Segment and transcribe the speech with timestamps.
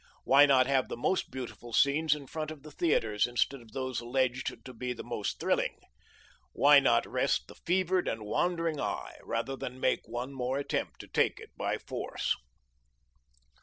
[0.23, 3.99] Why not have the most beautiful scenes in front of the theatres, instead of those
[4.01, 5.77] alleged to be the most thrilling?
[6.53, 11.07] Why not rest the fevered and wandering eye, rather than make one more attempt to
[11.07, 12.35] take it by force?